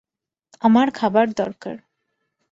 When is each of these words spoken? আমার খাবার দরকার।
আমার 0.61 0.87
খাবার 0.91 1.27
দরকার। 1.33 1.75